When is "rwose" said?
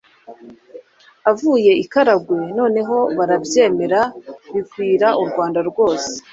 5.69-6.11